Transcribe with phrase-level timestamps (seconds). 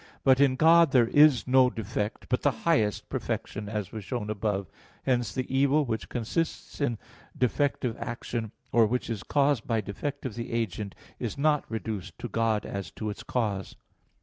[0.23, 4.65] But in God there is no defect, but the highest perfection, as was shown above
[4.65, 4.65] (Q.
[4.65, 4.65] 4, A.
[4.65, 4.67] 1).
[5.19, 6.97] Hence, the evil which consists in
[7.37, 12.17] defect of action, or which is caused by defect of the agent, is not reduced
[12.17, 13.75] to God as to its cause.